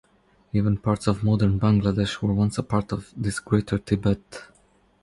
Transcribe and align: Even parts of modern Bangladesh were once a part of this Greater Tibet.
Even 0.51 0.77
parts 0.77 1.05
of 1.05 1.23
modern 1.23 1.59
Bangladesh 1.59 2.23
were 2.23 2.33
once 2.33 2.57
a 2.57 2.63
part 2.63 2.91
of 2.91 3.13
this 3.15 3.39
Greater 3.39 3.77
Tibet. 3.77 4.45